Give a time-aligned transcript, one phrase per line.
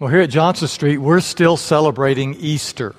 [0.00, 2.94] Well, here at Johnson Street, we're still celebrating Easter.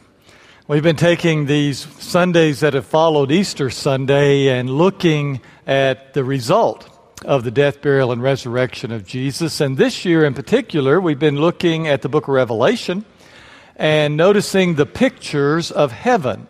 [0.68, 6.90] We've been taking these Sundays that have followed Easter Sunday and looking at the result
[7.24, 9.62] of the death, burial, and resurrection of Jesus.
[9.62, 13.06] And this year in particular, we've been looking at the book of Revelation
[13.78, 16.48] and noticing the pictures of heaven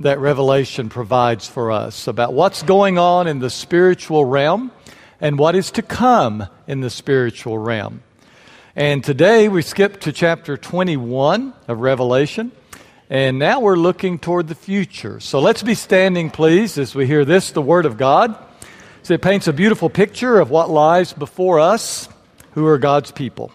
[0.00, 4.72] that Revelation provides for us about what's going on in the spiritual realm
[5.20, 8.02] and what is to come in the spiritual realm.
[8.76, 12.50] And today we skip to chapter 21 of Revelation.
[13.08, 15.20] And now we're looking toward the future.
[15.20, 18.36] So let's be standing, please, as we hear this, the Word of God.
[19.04, 22.08] So it paints a beautiful picture of what lies before us,
[22.54, 23.52] who are God's people.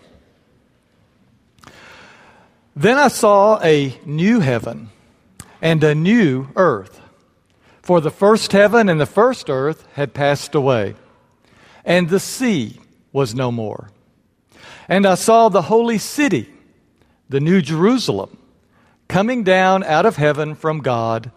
[2.73, 4.89] Then I saw a new heaven
[5.61, 7.01] and a new earth.
[7.81, 10.95] For the first heaven and the first earth had passed away,
[11.83, 12.79] and the sea
[13.11, 13.89] was no more.
[14.87, 16.49] And I saw the holy city,
[17.29, 18.37] the new Jerusalem,
[19.07, 21.31] coming down out of heaven from God,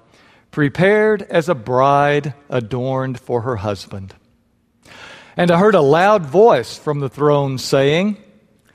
[0.51, 4.15] prepared as a bride adorned for her husband.
[5.37, 8.19] And I heard a loud voice from the throne saying,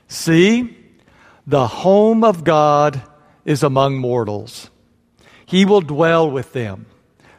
[0.08, 0.76] See,
[1.46, 3.02] the home of God
[3.44, 4.70] is among mortals.
[5.46, 6.86] He will dwell with them.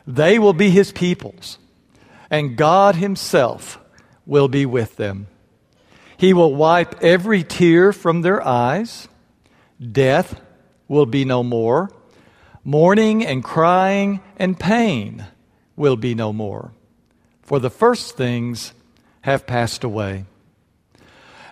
[0.08, 1.60] They will be his peoples,
[2.32, 3.80] and God himself
[4.26, 5.28] will be with them.
[6.20, 9.08] He will wipe every tear from their eyes.
[9.80, 10.42] Death
[10.90, 11.92] will be no more.
[12.66, 15.26] Mourning and crying and pain
[15.78, 16.74] will be no more.
[17.42, 18.74] For the first things
[19.22, 20.26] have passed away.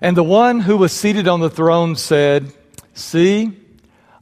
[0.02, 2.52] And the one who was seated on the throne said,
[2.94, 3.54] See,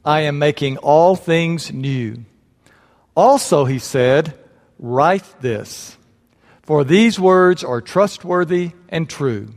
[0.04, 2.24] I am making all things new.
[3.16, 4.38] Also, he said,
[4.78, 5.96] Write this,
[6.62, 9.48] for these words are trustworthy and true.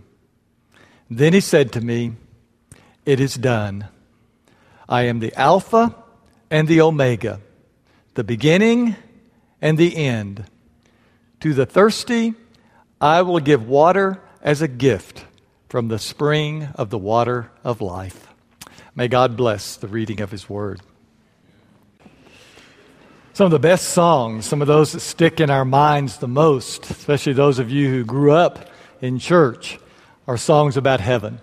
[1.10, 2.14] Then he said to me,
[3.06, 3.88] It is done.
[4.88, 5.96] I am the Alpha
[6.52, 7.40] and the Omega,
[8.14, 8.96] the beginning
[9.62, 10.46] and the end.
[11.42, 12.34] To the thirsty,
[13.00, 15.26] I will give water as a gift
[15.68, 18.28] from the spring of the water of life.
[18.96, 20.82] May God bless the reading of his word.
[23.34, 26.90] Some of the best songs, some of those that stick in our minds the most,
[26.90, 28.70] especially those of you who grew up
[29.02, 29.80] in church
[30.30, 31.42] are songs about heaven.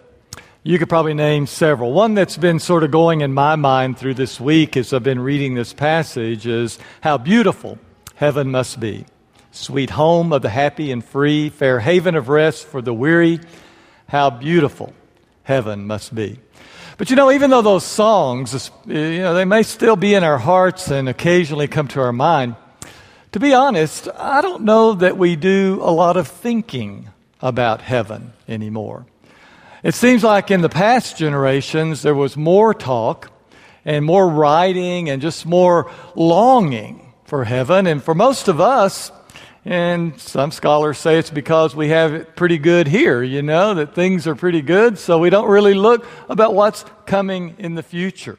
[0.63, 1.93] You could probably name several.
[1.93, 5.19] One that's been sort of going in my mind through this week as I've been
[5.19, 7.81] reading this passage is how beautiful
[8.15, 9.05] heaven must be.
[9.51, 13.41] Sweet home of the happy and free, fair haven of rest for the weary.
[14.07, 14.95] How beautiful
[15.43, 16.39] heaven must be.
[16.97, 20.39] But you know, even though those songs, you know, they may still be in our
[20.39, 22.55] hearts and occasionally come to our mind,
[23.33, 27.09] to be honest, I don't know that we do a lot of thinking
[27.41, 29.07] about heaven anymore.
[29.83, 33.31] It seems like in the past generations there was more talk
[33.85, 37.87] and more writing and just more longing for heaven.
[37.87, 39.13] And for most of us,
[39.65, 43.95] and some scholars say it's because we have it pretty good here, you know, that
[43.95, 48.39] things are pretty good, so we don't really look about what's coming in the future.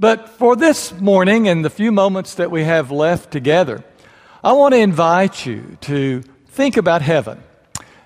[0.00, 3.84] But for this morning and the few moments that we have left together,
[4.42, 7.42] I want to invite you to think about heaven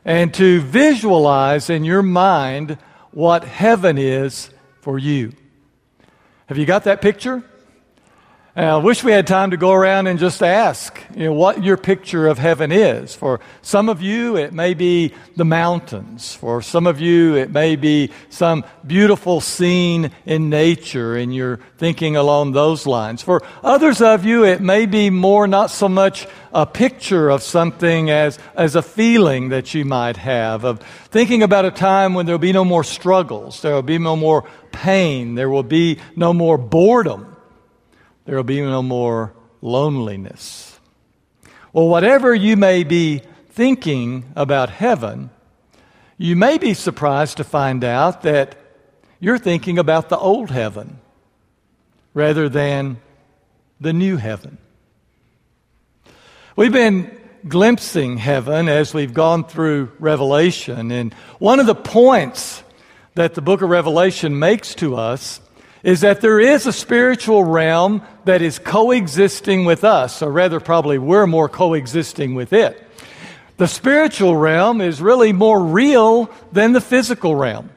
[0.09, 2.79] and to visualize in your mind
[3.11, 4.49] what heaven is
[4.81, 5.31] for you.
[6.47, 7.45] Have you got that picture?
[8.59, 11.77] I wish we had time to go around and just ask, you know, what your
[11.77, 13.15] picture of heaven is.
[13.15, 16.35] For some of you, it may be the mountains.
[16.35, 22.17] For some of you, it may be some beautiful scene in nature, and you're thinking
[22.17, 23.23] along those lines.
[23.23, 28.11] For others of you, it may be more not so much a picture of something
[28.11, 30.81] as, as a feeling that you might have of
[31.11, 34.17] thinking about a time when there will be no more struggles, there will be no
[34.17, 37.37] more pain, there will be no more boredom
[38.29, 40.79] there will be no more loneliness.
[41.73, 45.31] Well, whatever you may be thinking about heaven,
[46.19, 48.55] you may be surprised to find out that
[49.19, 50.99] you're thinking about the old heaven
[52.13, 52.99] rather than
[53.81, 54.59] the new heaven.
[56.55, 62.63] We've been glimpsing heaven as we've gone through Revelation, and one of the points
[63.15, 65.41] that the book of Revelation makes to us
[65.83, 70.99] is that there is a spiritual realm that is coexisting with us, or rather, probably
[70.99, 72.85] we're more coexisting with it.
[73.57, 77.71] The spiritual realm is really more real than the physical realm.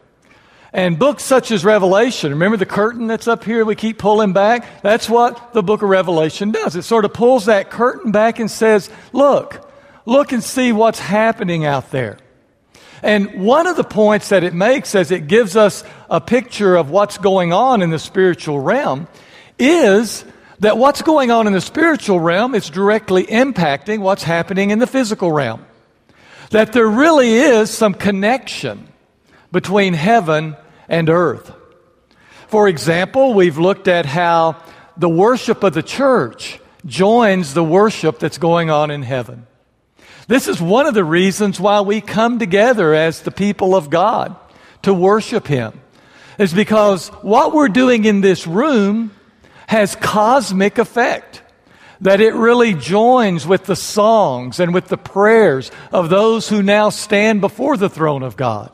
[0.74, 4.81] And books such as Revelation, remember the curtain that's up here we keep pulling back?
[4.81, 6.75] That's what the book of Revelation does.
[6.75, 9.69] It sort of pulls that curtain back and says, look,
[10.06, 12.18] look and see what's happening out there.
[13.03, 16.89] And one of the points that it makes as it gives us a picture of
[16.89, 19.07] what's going on in the spiritual realm
[19.57, 20.24] is
[20.59, 24.88] that what's going on in the spiritual realm is directly impacting what's happening in the
[24.88, 25.65] physical realm.
[26.51, 28.88] That there really is some connection
[29.51, 30.56] between heaven
[30.88, 31.51] and earth.
[32.47, 34.62] For example, we've looked at how
[34.97, 39.47] the worship of the church joins the worship that's going on in heaven.
[40.31, 44.33] This is one of the reasons why we come together as the people of God
[44.83, 45.81] to worship Him.
[46.38, 49.12] Is because what we're doing in this room
[49.68, 51.42] has cosmic effect.
[52.00, 56.92] That it really joins with the songs and with the prayers of those who now
[56.92, 58.72] stand before the throne of God.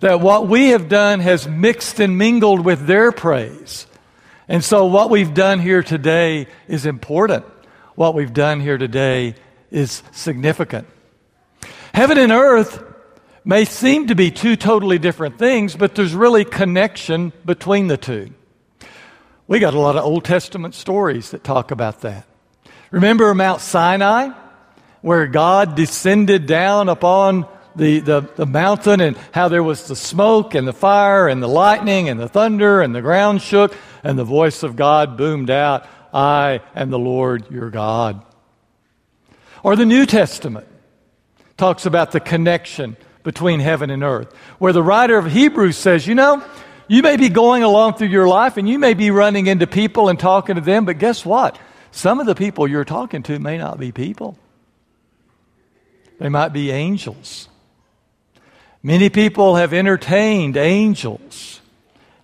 [0.00, 3.86] That what we have done has mixed and mingled with their praise.
[4.48, 7.44] And so what we've done here today is important.
[7.96, 9.34] What we've done here today
[9.70, 10.86] is significant.
[11.94, 12.82] Heaven and earth
[13.44, 18.34] may seem to be two totally different things, but there's really connection between the two.
[19.46, 22.26] We got a lot of Old Testament stories that talk about that.
[22.90, 24.30] Remember Mount Sinai,
[25.00, 27.46] where God descended down upon
[27.76, 31.48] the, the, the mountain and how there was the smoke and the fire and the
[31.48, 33.72] lightning and the thunder and the ground shook
[34.02, 38.25] and the voice of God boomed out, I am the Lord your God.
[39.66, 40.64] Or the New Testament
[41.56, 46.14] talks about the connection between heaven and earth, where the writer of Hebrews says, you
[46.14, 46.40] know,
[46.86, 50.08] you may be going along through your life and you may be running into people
[50.08, 51.58] and talking to them, but guess what?
[51.90, 54.38] Some of the people you're talking to may not be people.
[56.20, 57.48] They might be angels.
[58.84, 61.60] Many people have entertained angels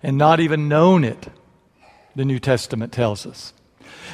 [0.01, 1.27] and not even known it,
[2.15, 3.51] the New Testament tells us.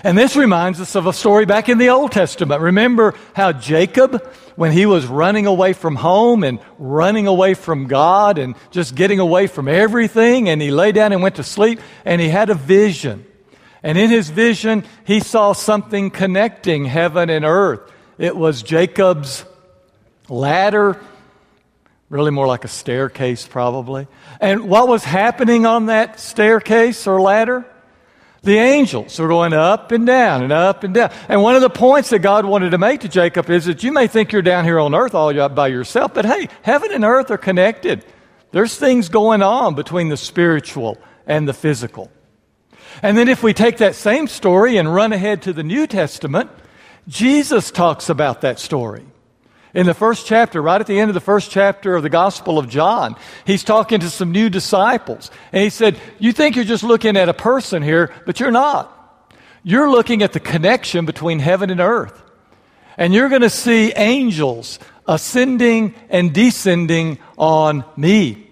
[0.04, 2.62] And this reminds us of a story back in the Old Testament.
[2.62, 4.24] Remember how Jacob,
[4.56, 9.20] when he was running away from home and running away from God and just getting
[9.20, 12.56] away from everything, and he lay down and went to sleep, and he had a
[12.56, 13.26] vision.
[13.84, 17.82] And in his vision, he saw something connecting heaven and earth.
[18.18, 19.46] It was Jacob's
[20.28, 21.00] ladder
[22.10, 24.08] Really more like a staircase, probably.
[24.42, 27.66] And what was happening on that staircase or ladder?
[28.42, 31.12] The angels are going up and down and up and down.
[31.28, 33.92] And one of the points that God wanted to make to Jacob is that you
[33.92, 37.32] may think you're down here on earth all by yourself, but hey, heaven and earth
[37.32, 38.06] are connected.
[38.52, 40.98] There's things going on between the spiritual
[41.28, 42.10] and the physical.
[43.04, 46.50] And then if we take that same story and run ahead to the New Testament,
[47.08, 49.06] Jesus talks about that story.
[49.74, 52.58] In the first chapter, right at the end of the first chapter of the Gospel
[52.58, 55.30] of John, he's talking to some new disciples.
[55.52, 58.96] And he said, You think you're just looking at a person here, but you're not.
[59.62, 62.20] You're looking at the connection between heaven and earth.
[62.98, 68.48] And you're going to see angels ascending and descending on me.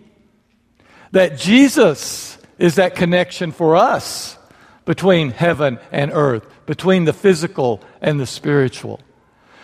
[1.12, 4.38] That Jesus is that connection for us
[4.86, 9.02] between heaven and earth, between the physical and the spiritual.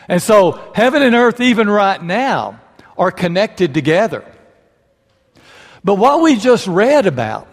[0.08, 2.60] And so, heaven and earth, even right now,
[2.98, 4.26] are connected together.
[5.84, 7.48] But what we just read about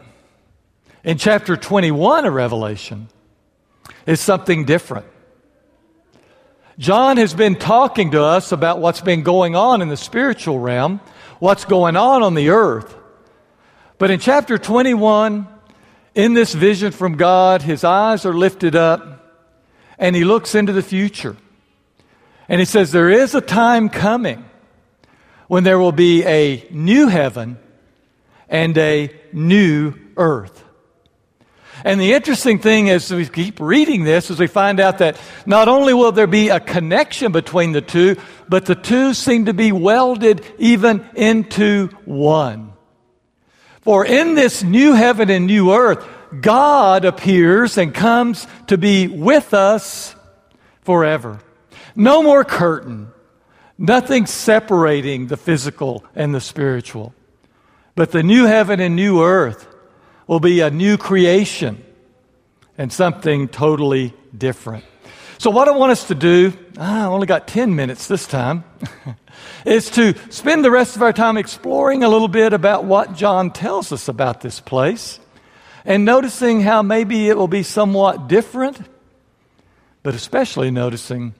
[1.04, 3.08] in chapter 21 of Revelation
[4.06, 5.06] is something different.
[6.78, 11.00] John has been talking to us about what's been going on in the spiritual realm,
[11.38, 12.96] what's going on on the earth.
[13.98, 15.46] But in chapter 21,
[16.14, 19.44] in this vision from God, his eyes are lifted up
[19.98, 21.36] and he looks into the future.
[22.50, 24.44] And he says, There is a time coming
[25.46, 27.56] when there will be a new heaven
[28.48, 30.64] and a new earth.
[31.84, 35.16] And the interesting thing as we keep reading this is we find out that
[35.46, 38.16] not only will there be a connection between the two,
[38.48, 42.72] but the two seem to be welded even into one.
[43.82, 46.04] For in this new heaven and new earth,
[46.40, 50.16] God appears and comes to be with us
[50.82, 51.40] forever.
[51.94, 53.12] No more curtain.
[53.78, 57.14] Nothing separating the physical and the spiritual.
[57.94, 59.66] But the new heaven and new earth
[60.26, 61.84] will be a new creation
[62.78, 64.84] and something totally different.
[65.38, 68.64] So, what I want us to do, ah, I only got 10 minutes this time,
[69.64, 73.50] is to spend the rest of our time exploring a little bit about what John
[73.50, 75.18] tells us about this place
[75.84, 78.78] and noticing how maybe it will be somewhat different,
[80.02, 81.34] but especially noticing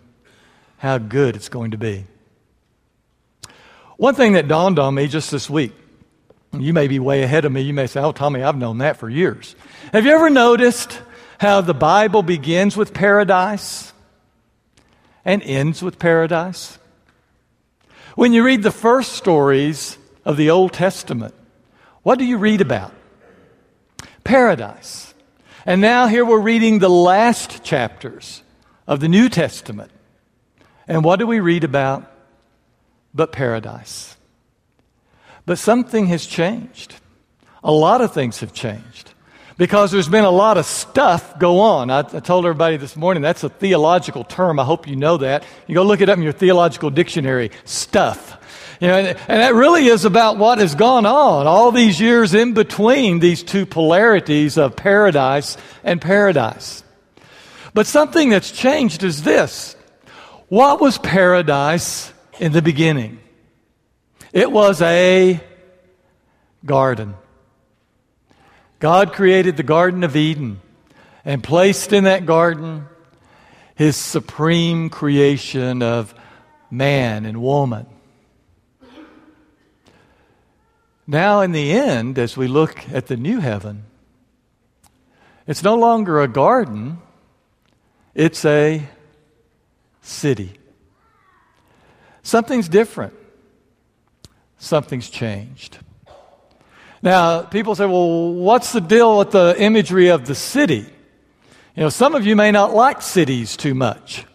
[0.81, 2.07] how good it's going to be.
[3.99, 5.73] One thing that dawned on me just this week,
[6.59, 7.61] you may be way ahead of me.
[7.61, 9.55] You may say, Oh, Tommy, I've known that for years.
[9.93, 11.01] Have you ever noticed
[11.39, 13.93] how the Bible begins with paradise
[15.23, 16.79] and ends with paradise?
[18.15, 21.35] When you read the first stories of the Old Testament,
[22.03, 22.95] what do you read about?
[24.25, 25.13] Paradise.
[25.67, 28.43] And now here we're reading the last chapters
[28.87, 29.91] of the New Testament.
[30.91, 32.05] And what do we read about
[33.15, 34.17] but paradise?
[35.47, 36.97] But something has changed.
[37.63, 39.15] A lot of things have changed
[39.57, 41.91] because there's been a lot of stuff go on.
[41.91, 44.59] I, I, told everybody this morning that's a theological term.
[44.59, 45.45] I hope you know that.
[45.69, 48.37] You go look it up in your theological dictionary stuff.
[48.81, 52.35] You know, and, and that really is about what has gone on all these years
[52.35, 56.83] in between these two polarities of paradise and paradise.
[57.75, 59.77] But something that's changed is this.
[60.51, 63.21] What was paradise in the beginning?
[64.33, 65.41] It was a
[66.67, 67.15] garden.
[68.81, 70.61] God created the Garden of Eden
[71.25, 72.87] and placed in that garden
[73.77, 76.13] his supreme creation of
[76.69, 77.87] man and woman.
[81.07, 83.85] Now, in the end, as we look at the new heaven,
[85.47, 86.99] it's no longer a garden,
[88.17, 88.89] it's a
[90.11, 90.53] city.
[92.23, 93.15] Something's different,
[94.59, 95.79] something's changed.
[97.03, 100.87] Now, people say, well, what's the deal with the imagery of the city?
[101.75, 104.27] You know, some of you may not like cities too much.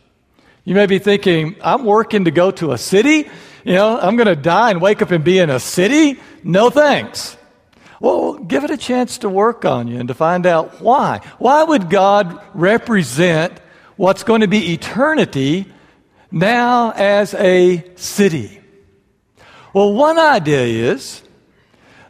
[0.64, 3.30] You may be thinking, I'm working to go to a city.
[3.64, 6.20] You know, I'm going to die and wake up and be in a city.
[6.44, 7.38] No thanks.
[8.00, 11.22] Well, give it a chance to work on you and to find out why.
[11.38, 13.60] Why would God represent
[13.98, 15.66] what's going to be eternity
[16.32, 18.60] now as a city?
[19.74, 21.22] Well, one idea is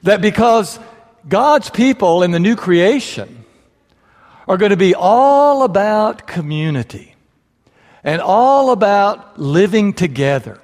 [0.04, 0.80] that because
[1.28, 3.46] God's people in the new creation
[4.48, 7.16] are going to be all about community
[8.04, 10.62] and all about living together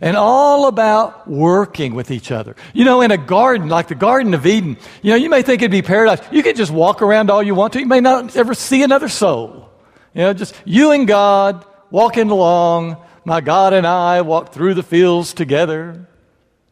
[0.00, 2.56] and all about working with each other.
[2.72, 5.62] You know, in a garden, like the Garden of Eden, you know, you may think
[5.62, 6.20] it'd be paradise.
[6.30, 7.80] You can just walk around all you want to.
[7.80, 9.69] You may not ever see another soul.
[10.14, 12.96] You know, just you and God walking along.
[13.24, 16.06] My God and I walk through the fields together.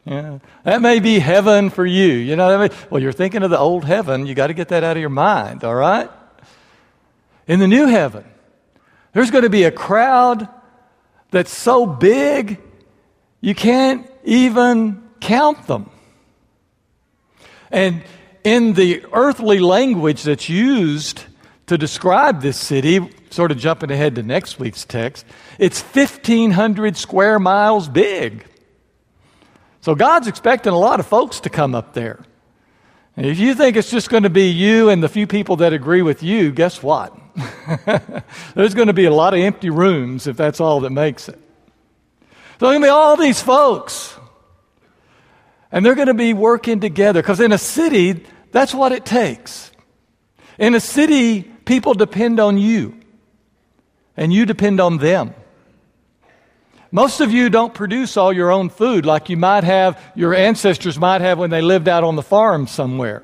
[0.04, 0.38] Yeah.
[0.64, 2.07] That may be heaven for you.
[2.07, 2.78] You know what I mean?
[2.90, 4.26] Well, you're thinking of the old heaven.
[4.26, 6.11] You got to get that out of your mind, all right?
[7.47, 8.25] In the new heaven,
[9.12, 10.49] there's going to be a crowd
[11.30, 12.59] that's so big
[13.40, 15.90] you can't even count them.
[17.71, 18.02] And
[18.45, 21.25] in the earthly language that's used
[21.66, 22.99] to describe this city,
[23.30, 25.25] sort of jumping ahead to next week's text,
[25.58, 28.47] it's 1,500 square miles big.
[29.80, 32.20] So God's expecting a lot of folks to come up there.
[33.16, 35.73] And if you think it's just going to be you and the few people that
[35.73, 37.16] agree with you, guess what?
[38.54, 41.38] There's going to be a lot of empty rooms if that's all that makes it.
[42.61, 44.16] So there's going to be all these folks.
[45.70, 49.70] And they're going to be working together because in a city, that's what it takes.
[50.58, 52.98] In a city, people depend on you,
[54.19, 55.33] and you depend on them.
[56.91, 60.99] Most of you don't produce all your own food like you might have, your ancestors
[60.99, 63.23] might have when they lived out on the farm somewhere.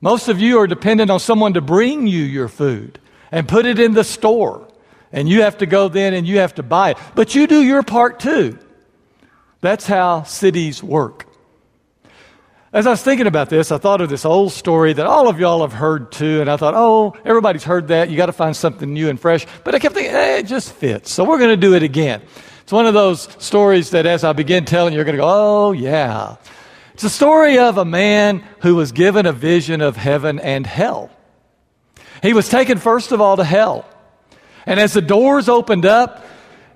[0.00, 3.00] Most of you are dependent on someone to bring you your food
[3.32, 4.68] and put it in the store.
[5.12, 6.98] And you have to go then and you have to buy it.
[7.14, 8.58] But you do your part too.
[9.62, 11.26] That's how cities work.
[12.74, 15.38] As I was thinking about this, I thought of this old story that all of
[15.38, 18.10] y'all have heard too, and I thought, oh, everybody's heard that.
[18.10, 19.46] You got to find something new and fresh.
[19.62, 21.12] But I kept thinking, eh, it just fits.
[21.12, 22.20] So we're going to do it again.
[22.62, 25.70] It's one of those stories that as I begin telling, you're going to go, oh,
[25.70, 26.34] yeah.
[26.94, 31.12] It's a story of a man who was given a vision of heaven and hell.
[32.24, 33.88] He was taken, first of all, to hell.
[34.66, 36.26] And as the doors opened up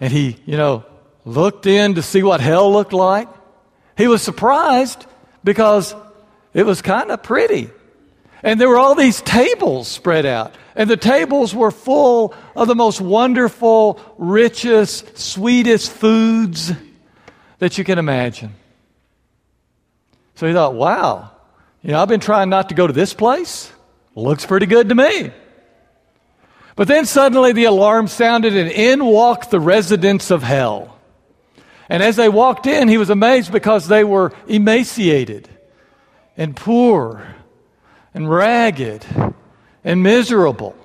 [0.00, 0.84] and he, you know,
[1.24, 3.28] looked in to see what hell looked like,
[3.96, 5.04] he was surprised
[5.44, 5.94] because
[6.54, 7.70] it was kind of pretty.
[8.42, 10.54] And there were all these tables spread out.
[10.76, 16.72] And the tables were full of the most wonderful, richest, sweetest foods
[17.58, 18.54] that you can imagine.
[20.36, 21.32] So he thought, wow,
[21.82, 23.72] you know, I've been trying not to go to this place.
[24.14, 25.32] Looks pretty good to me.
[26.76, 30.97] But then suddenly the alarm sounded, and in walked the residents of hell.
[31.88, 35.48] And as they walked in, he was amazed because they were emaciated
[36.36, 37.26] and poor
[38.12, 39.06] and ragged
[39.84, 40.76] and miserable.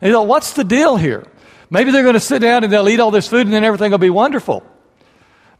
[0.00, 1.26] And he thought, what's the deal here?
[1.70, 3.92] Maybe they're going to sit down and they'll eat all this food and then everything
[3.92, 4.64] will be wonderful.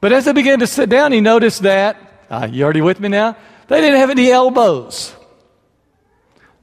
[0.00, 1.96] But as they began to sit down, he noticed that,
[2.30, 3.36] uh, you already with me now?
[3.68, 5.14] They didn't have any elbows.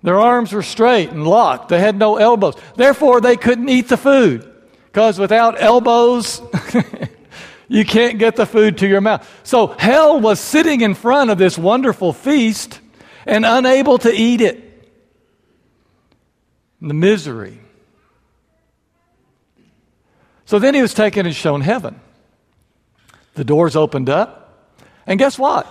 [0.04, 1.70] Their arms were straight and locked.
[1.70, 2.56] They had no elbows.
[2.76, 4.54] Therefore, they couldn't eat the food.
[4.86, 6.42] Because without elbows,
[7.68, 9.28] You can't get the food to your mouth.
[9.44, 12.80] So hell was sitting in front of this wonderful feast
[13.26, 14.64] and unable to eat it.
[16.82, 17.60] The misery.
[20.46, 22.00] So then he was taken and shown heaven.
[23.34, 24.74] The doors opened up,
[25.06, 25.68] and guess what?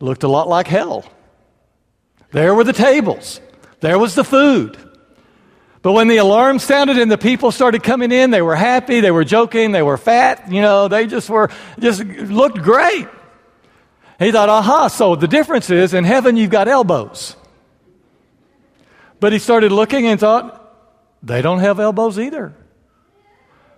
[0.00, 1.04] Looked a lot like hell.
[2.32, 3.40] There were the tables,
[3.80, 4.87] there was the food.
[5.82, 9.10] But when the alarm sounded and the people started coming in, they were happy, they
[9.10, 13.06] were joking, they were fat, you know, they just were, just looked great.
[14.18, 17.36] He thought, aha, so the difference is in heaven you've got elbows.
[19.20, 20.54] But he started looking and thought,
[21.22, 22.54] they don't have elbows either.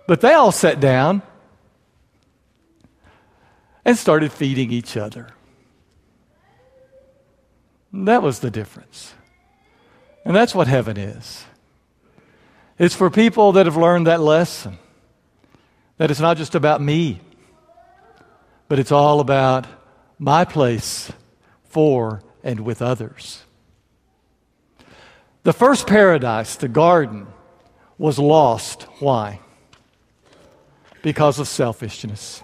[0.07, 1.21] But they all sat down
[3.85, 5.29] and started feeding each other.
[7.93, 9.13] That was the difference.
[10.25, 11.45] And that's what heaven is.
[12.81, 14.79] It's for people that have learned that lesson
[15.97, 17.21] that it's not just about me,
[18.67, 19.67] but it's all about
[20.17, 21.11] my place
[21.65, 23.43] for and with others.
[25.43, 27.27] The first paradise, the garden,
[27.99, 28.87] was lost.
[28.97, 29.41] Why?
[31.03, 32.41] Because of selfishness.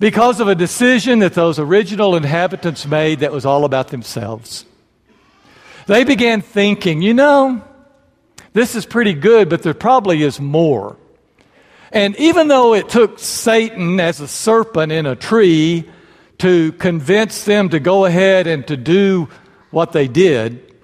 [0.00, 4.64] Because of a decision that those original inhabitants made that was all about themselves.
[5.86, 7.62] They began thinking, you know,
[8.56, 10.96] this is pretty good, but there probably is more.
[11.92, 15.86] And even though it took Satan as a serpent in a tree
[16.38, 19.28] to convince them to go ahead and to do
[19.70, 20.74] what they did,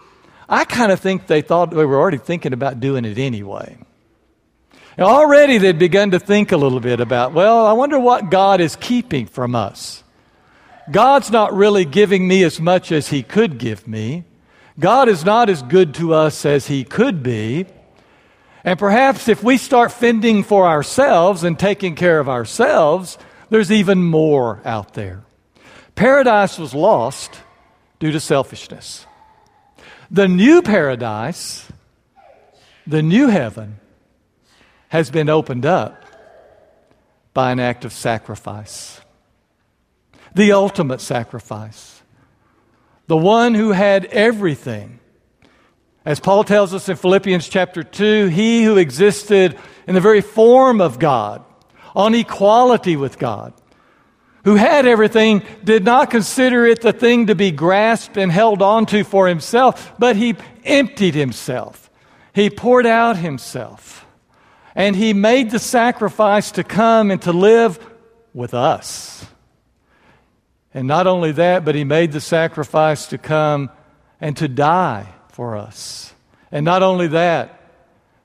[0.51, 3.79] I kind of think they thought they were already thinking about doing it anyway.
[4.99, 8.61] And already they'd begun to think a little bit about, well, I wonder what God
[8.61, 10.05] is keeping from us.
[10.91, 14.25] God's not really giving me as much as He could give me.
[14.79, 17.67] God is not as good to us as He could be.
[18.65, 23.19] And perhaps if we start fending for ourselves and taking care of ourselves,
[23.51, 25.25] there's even more out there.
[25.95, 27.41] Paradise was lost
[27.99, 29.07] due to selfishness.
[30.11, 31.69] The new paradise,
[32.87, 33.79] the new heaven,
[34.89, 36.05] has been opened up
[37.35, 39.01] by an act of sacrifice.
[40.35, 41.92] The ultimate sacrifice
[43.13, 44.99] the one who had everything.
[46.03, 50.81] As Paul tells us in Philippians chapter 2, he who existed in the very form
[50.81, 51.45] of God,
[51.95, 53.53] on equality with God,
[54.47, 59.05] who had everything, did not consider it the thing to be grasped and held onto
[59.05, 61.91] for himself, but he emptied himself.
[62.35, 64.07] He poured out himself.
[64.75, 67.79] And he made the sacrifice to come and to live
[68.33, 69.27] with us.
[70.75, 73.71] And not only that, but he made the sacrifice to come
[74.21, 76.15] and to die for us.
[76.51, 77.59] And not only that,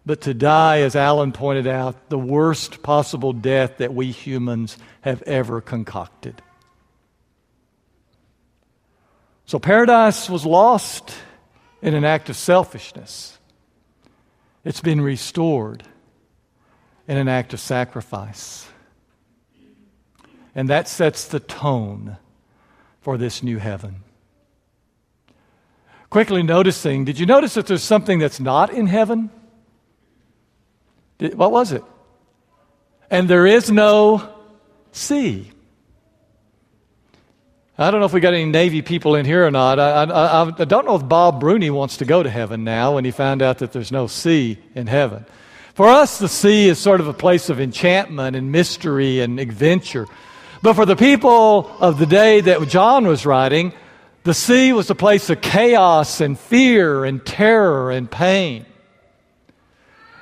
[0.05, 5.21] but to die, as Alan pointed out, the worst possible death that we humans have
[5.23, 6.41] ever concocted.
[9.45, 11.13] So paradise was lost
[11.81, 13.38] in an act of selfishness.
[14.63, 15.83] It's been restored
[17.07, 18.67] in an act of sacrifice.
[20.55, 22.17] And that sets the tone
[23.08, 24.04] for this new heaven.
[26.10, 29.30] Quickly noticing, did you notice that there's something that's not in heaven?
[31.17, 31.86] Did, what was it?
[33.10, 34.30] And there is no
[34.91, 35.50] sea.
[37.78, 39.80] I don't know if we got any Navy people in here or not.
[39.80, 43.06] I, I, I, don't know if Bob Bruni wants to go to heaven now when
[43.06, 45.26] he found out that there's no sea in heaven.
[45.76, 50.08] For us, the sea is sort of a place of enchantment and mystery and adventure.
[50.62, 53.74] But for the people of the day that John was writing,
[54.24, 58.65] the sea was a place of chaos and fear and terror and pain.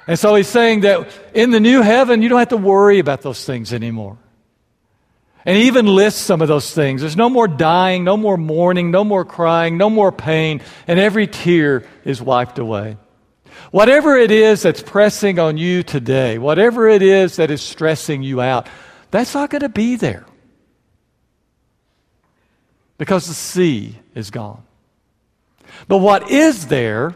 [0.08, 3.22] And so he's saying that in the new heaven, you don't have to worry about
[3.22, 4.18] those things anymore.
[5.46, 7.02] And he even lists some of those things.
[7.02, 11.28] There's no more dying, no more mourning, no more crying, no more pain, and every
[11.28, 12.98] tear is wiped away.
[13.72, 18.42] Whatever it is that's pressing on you today, whatever it is that is stressing you
[18.42, 18.68] out,
[19.16, 20.26] that's not going to be there
[22.98, 24.64] because the sea is gone.
[25.88, 27.16] But what is there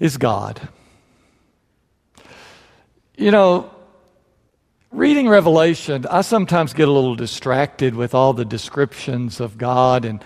[0.00, 0.68] is God.
[3.16, 3.70] You know,
[4.90, 10.24] reading Revelation, I sometimes get a little distracted with all the descriptions of God and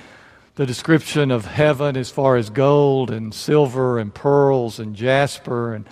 [0.54, 5.84] the description of heaven as far as gold and silver and pearls and jasper and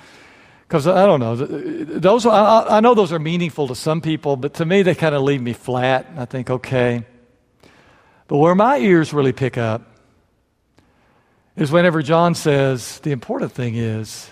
[0.73, 4.55] because I don't know, those I, I, know those are meaningful to some people, but
[4.55, 6.07] to me they kind of leave me flat.
[6.17, 7.05] I think, okay.
[8.27, 9.83] But where my ears really pick up
[11.57, 14.31] is whenever John says the important thing is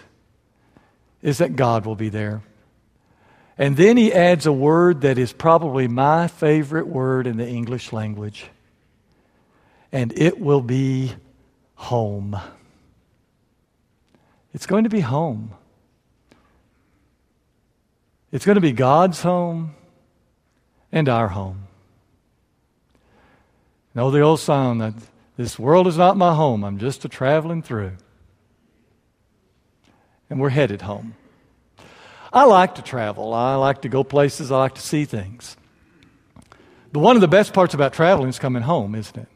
[1.20, 2.40] is that God will be there.
[3.58, 7.92] And then he adds a word that is probably my favorite word in the English
[7.92, 8.46] language.
[9.92, 11.12] And it will be
[11.74, 12.40] home.
[14.54, 15.52] It's going to be home.
[18.32, 19.74] It's going to be God's home
[20.92, 21.66] and our home.
[23.94, 24.94] Know the old song that
[25.36, 27.92] this world is not my home, I'm just a traveling through.
[30.28, 31.16] And we're headed home.
[32.32, 33.34] I like to travel.
[33.34, 34.52] I like to go places.
[34.52, 35.56] I like to see things.
[36.92, 39.28] But one of the best parts about traveling is coming home, isn't it?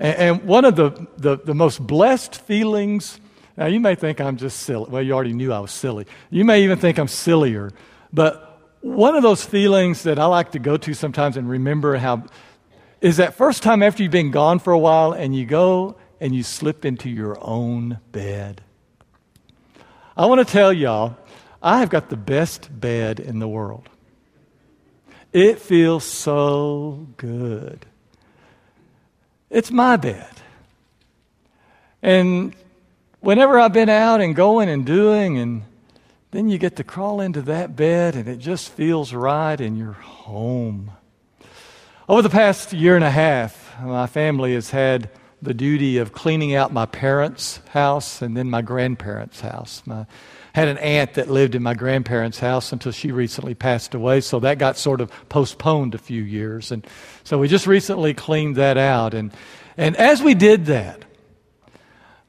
[0.00, 3.20] And, one of the, the, the most blessed feelings,
[3.58, 4.88] now you may think I'm just silly.
[4.88, 6.06] Well, you already knew I was silly.
[6.30, 7.72] You may even think I'm sillier.
[8.12, 12.22] But one of those feelings that I like to go to sometimes and remember how
[13.00, 16.36] is that first time after you've been gone for a while and you go and
[16.36, 18.60] you slip into your own bed.
[20.16, 21.16] I want to tell y'all,
[21.60, 23.88] I have got the best bed in the world.
[25.32, 27.86] It feels so good.
[29.50, 30.30] It's my bed.
[32.02, 32.54] And
[33.20, 35.62] whenever I've been out and going and doing, and
[36.30, 39.92] then you get to crawl into that bed and it just feels right and you're
[39.92, 40.90] home.
[42.08, 46.54] Over the past year and a half, my family has had the duty of cleaning
[46.54, 49.82] out my parents' house and then my grandparents' house.
[49.88, 50.06] I
[50.52, 54.40] had an aunt that lived in my grandparents' house until she recently passed away, so
[54.40, 56.72] that got sort of postponed a few years.
[56.72, 56.84] And
[57.24, 59.14] so we just recently cleaned that out.
[59.14, 59.32] And,
[59.76, 61.04] and as we did that,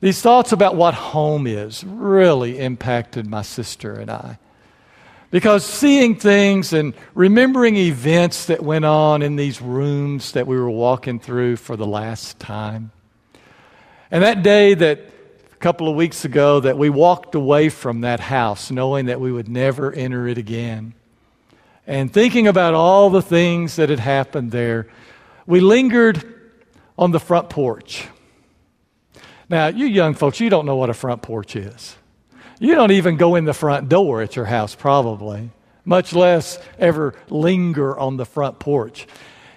[0.02, 4.40] these thoughts about what home is really impacted my sister and I.
[5.32, 10.70] Because seeing things and remembering events that went on in these rooms that we were
[10.70, 12.92] walking through for the last time.
[14.10, 15.00] And that day that
[15.52, 19.32] a couple of weeks ago that we walked away from that house knowing that we
[19.32, 20.94] would never enter it again.
[21.86, 24.88] And thinking about all the things that had happened there,
[25.46, 26.24] we lingered
[26.98, 28.08] on the front porch.
[29.50, 31.96] Now, you young folks, you don't know what a front porch is.
[32.60, 35.50] You don't even go in the front door at your house, probably,
[35.86, 39.08] much less ever linger on the front porch.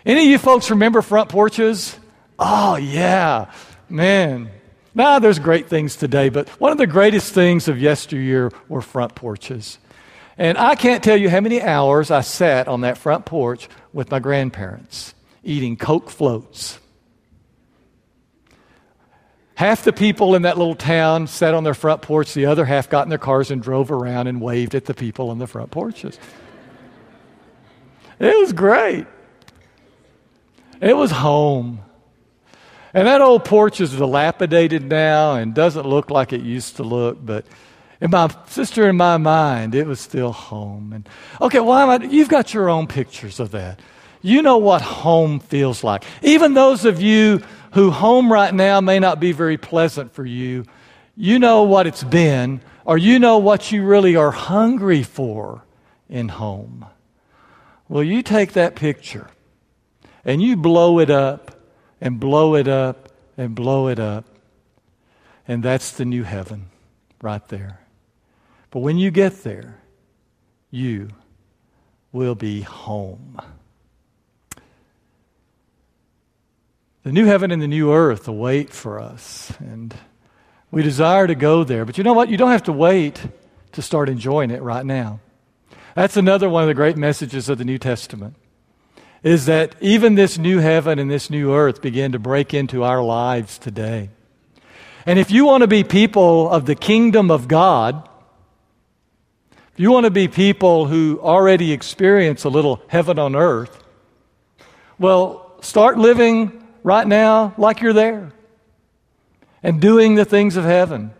[0.07, 1.99] Any of you folks remember front porches?
[2.39, 3.53] Oh, yeah,
[3.89, 4.51] man.
[4.95, 9.15] Now, there's great things today, but one of the greatest things of yesteryear were front
[9.15, 9.79] porches.
[10.39, 14.11] And I can't tell you how many hours I sat on that front porch with
[14.11, 16.79] my grandparents eating Coke floats
[19.55, 22.89] Half the people in that little town sat on their front porch, the other half
[22.89, 25.71] got in their cars and drove around and waved at the people on the front
[25.71, 26.19] porches.
[28.19, 29.07] It was great.
[30.81, 31.81] It was home.
[32.95, 37.25] And that old porch is dilapidated now and doesn't look like it used to look,
[37.25, 37.47] but
[38.01, 40.93] in my sister in my mind, it was still home.
[40.93, 41.09] And
[41.41, 43.81] okay, why am I, you've got your own pictures of that.
[44.23, 46.05] You know what home feels like.
[46.23, 50.65] Even those of you who home right now may not be very pleasant for you,
[51.17, 55.65] you know what it's been, or you know what you really are hungry for
[56.09, 56.87] in home.
[57.89, 59.29] Well, you take that picture
[60.25, 61.55] and you blow it up
[62.01, 64.27] and blow it up and blow it up,
[65.47, 66.67] and that's the new heaven
[67.21, 67.81] right there.
[68.71, 69.79] But when you get there,
[70.71, 71.09] you
[72.13, 73.41] will be home.
[77.05, 79.53] The new heaven and the new earth await for us.
[79.59, 79.95] And
[80.71, 81.85] we desire to go there.
[81.85, 82.29] But you know what?
[82.29, 83.21] You don't have to wait
[83.73, 85.19] to start enjoying it right now.
[85.97, 88.37] That's another one of the great messages of the New Testament.
[89.25, 93.03] Is that even this new heaven and this new earth begin to break into our
[93.03, 94.11] lives today.
[95.05, 98.09] And if you want to be people of the kingdom of God,
[99.73, 103.83] if you want to be people who already experience a little heaven on earth,
[104.99, 108.33] well, start living right now like you're there
[109.63, 111.13] and doing the things of heaven.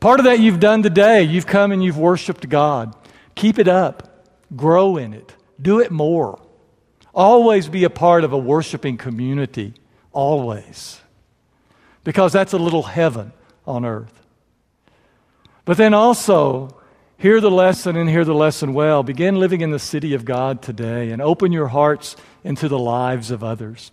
[0.00, 1.22] Part of that you've done today.
[1.22, 2.94] You've come and you've worshiped God.
[3.34, 6.40] Keep it up, grow in it, do it more.
[7.14, 9.74] Always be a part of a worshiping community.
[10.12, 11.00] Always.
[12.04, 13.32] Because that's a little heaven
[13.66, 14.22] on earth.
[15.64, 16.78] But then also,
[17.16, 19.02] hear the lesson and hear the lesson well.
[19.02, 23.30] Begin living in the city of God today and open your hearts into the lives
[23.30, 23.90] of others.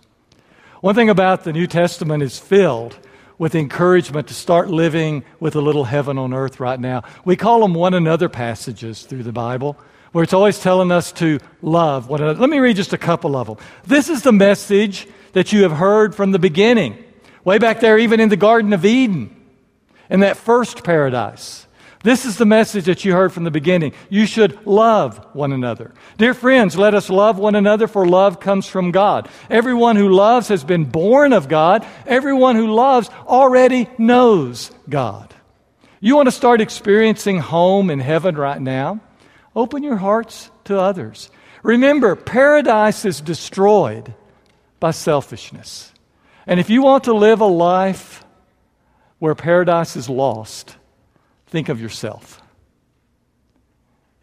[0.84, 2.98] One thing about the New Testament is filled
[3.38, 7.04] with encouragement to start living with a little heaven on earth right now.
[7.24, 9.78] We call them one another passages through the Bible,
[10.12, 12.38] where it's always telling us to love one another.
[12.38, 13.56] Let me read just a couple of them.
[13.86, 17.02] This is the message that you have heard from the beginning,
[17.44, 19.34] way back there, even in the Garden of Eden,
[20.10, 21.66] in that first paradise.
[22.04, 23.94] This is the message that you heard from the beginning.
[24.10, 25.94] You should love one another.
[26.18, 29.26] Dear friends, let us love one another, for love comes from God.
[29.48, 31.86] Everyone who loves has been born of God.
[32.06, 35.34] Everyone who loves already knows God.
[35.98, 39.00] You want to start experiencing home in heaven right now?
[39.56, 41.30] Open your hearts to others.
[41.62, 44.12] Remember, paradise is destroyed
[44.78, 45.90] by selfishness.
[46.46, 48.22] And if you want to live a life
[49.20, 50.76] where paradise is lost,
[51.54, 52.42] think of yourself.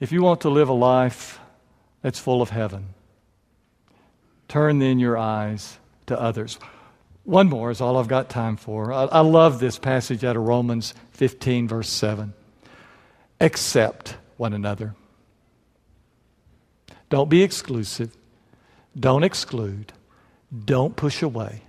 [0.01, 1.39] If you want to live a life
[2.01, 2.87] that's full of heaven,
[4.49, 6.59] turn then your eyes to others.
[7.23, 8.91] One more is all I've got time for.
[8.91, 12.33] I, I love this passage out of Romans 15, verse 7.
[13.39, 14.93] Accept one another.
[17.07, 18.13] Don't be exclusive.
[18.99, 19.93] Don't exclude.
[20.65, 21.61] Don't push away.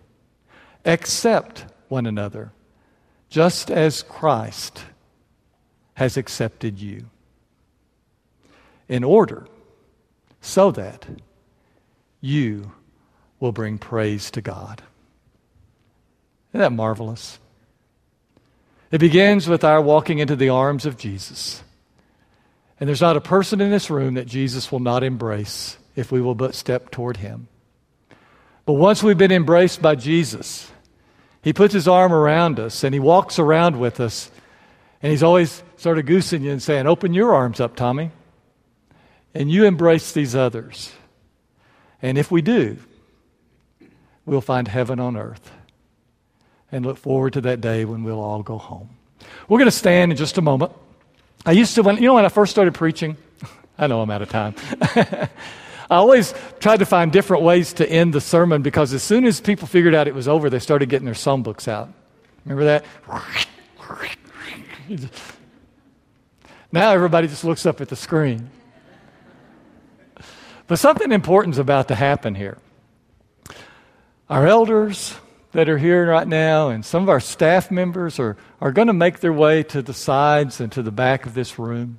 [0.85, 2.51] Accept one another,
[3.31, 4.87] just as Christ
[6.02, 7.04] has accepted you
[8.88, 9.46] in order
[10.40, 11.06] so that
[12.20, 12.72] you
[13.38, 14.82] will bring praise to God.
[16.50, 17.38] Isn't that marvelous?
[18.90, 21.62] It begins with our walking into the arms of Jesus.
[22.80, 26.20] And there's not a person in this room that Jesus will not embrace if we
[26.20, 27.46] will but step toward him.
[28.66, 30.68] But once we've been embraced by Jesus,
[31.42, 34.32] he puts his arm around us and he walks around with us
[35.02, 38.12] and he's always sort of goosing you and saying, Open your arms up, Tommy.
[39.35, 40.92] And you embrace these others.
[42.01, 42.79] And if we do,
[44.25, 45.51] we'll find heaven on earth
[46.71, 48.90] and look forward to that day when we'll all go home.
[49.49, 50.73] We're going to stand in just a moment.
[51.45, 53.16] I used to, when, you know, when I first started preaching,
[53.79, 54.55] I know I'm out of time.
[54.95, 59.40] I always tried to find different ways to end the sermon because as soon as
[59.40, 61.92] people figured out it was over, they started getting their songbooks out.
[62.45, 62.85] Remember that?
[66.72, 68.50] Now everybody just looks up at the screen.
[70.66, 72.56] But something important is about to happen here.
[74.30, 75.14] Our elders
[75.52, 78.94] that are here right now and some of our staff members are, are going to
[78.94, 81.98] make their way to the sides and to the back of this room.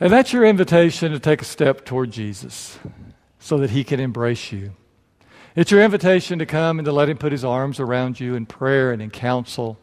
[0.00, 2.78] And that's your invitation to take a step toward Jesus
[3.38, 4.72] so that he can embrace you.
[5.54, 8.44] It's your invitation to come and to let him put his arms around you in
[8.44, 9.78] prayer and in counsel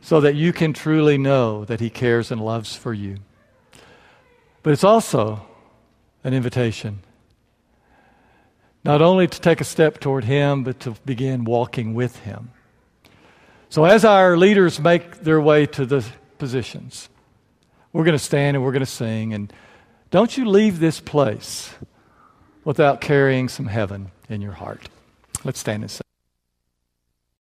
[0.00, 3.18] so that you can truly know that He cares and loves for you.
[4.62, 5.46] But it's also
[6.24, 7.00] an invitation
[8.84, 12.50] not only to take a step toward Him, but to begin walking with Him.
[13.68, 16.06] So, as our leaders make their way to the
[16.38, 17.08] positions,
[17.92, 19.34] we're going to stand and we're going to sing.
[19.34, 19.52] And
[20.10, 21.74] don't you leave this place
[22.64, 24.88] without carrying some heaven in your heart.
[25.44, 26.02] Let's stand and sing.